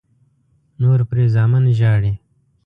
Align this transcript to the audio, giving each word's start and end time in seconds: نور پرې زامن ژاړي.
نور 0.81 0.99
پرې 1.09 1.25
زامن 1.35 1.63
ژاړي. 1.77 2.13